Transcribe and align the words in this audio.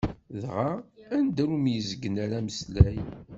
Dɣa 0.41 0.69
anda 1.15 1.41
ur 1.45 1.57
myezgen 1.59 2.15
ara 2.23 2.35
ameslay. 2.41 2.97